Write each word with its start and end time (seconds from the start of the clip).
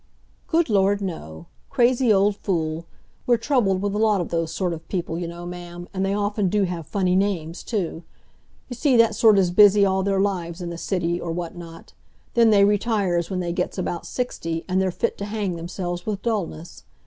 "Good 0.47 0.67
Lord, 0.67 0.99
no! 0.99 1.45
Crazy 1.69 2.11
old 2.11 2.35
fool! 2.37 2.87
We're 3.27 3.37
troubled 3.37 3.83
with 3.83 3.93
a 3.93 3.99
lot 3.99 4.19
of 4.19 4.29
those 4.29 4.51
sort 4.51 4.73
of 4.73 4.87
people, 4.87 5.19
you 5.19 5.27
know, 5.27 5.45
ma'am, 5.45 5.87
and 5.93 6.03
they 6.03 6.15
often 6.15 6.49
do 6.49 6.63
have 6.63 6.87
funny 6.87 7.15
names, 7.15 7.61
too. 7.61 8.01
You 8.67 8.75
see, 8.75 8.97
that 8.97 9.13
sort 9.13 9.37
is 9.37 9.51
busy 9.51 9.85
all 9.85 10.01
their 10.01 10.19
lives 10.19 10.59
in 10.59 10.71
the 10.71 10.77
City, 10.79 11.21
or 11.21 11.31
what 11.31 11.55
not; 11.55 11.93
then 12.33 12.49
they 12.49 12.65
retires 12.65 13.29
when 13.29 13.41
they 13.41 13.53
gets 13.53 13.77
about 13.77 14.07
sixty, 14.07 14.65
and 14.67 14.81
they're 14.81 14.89
fit 14.89 15.19
to 15.19 15.25
hang 15.25 15.55
themselves 15.55 16.03
with 16.07 16.23
dulness. 16.23 16.83